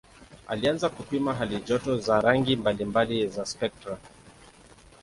Alianza 0.47 0.89
kupima 0.89 1.33
halijoto 1.33 1.97
za 1.97 2.21
rangi 2.21 2.55
mbalimbali 2.55 3.27
za 3.27 3.45
spektra. 3.45 3.97